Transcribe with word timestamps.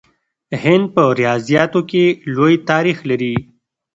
هند 0.63 0.85
په 0.95 1.03
ریاضیاتو 1.19 1.81
کې 1.89 2.03
لوی 2.35 2.55
تاریخ 2.69 2.97
لري. 3.09 3.35